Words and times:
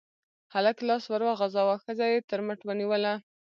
هلک 0.53 0.77
لاس 0.87 1.03
ور 1.09 1.21
وغزاوه، 1.25 1.75
ښځه 1.83 2.05
يې 2.11 2.19
تر 2.29 2.39
مټ 2.47 2.59
ونيوله. 2.65 3.13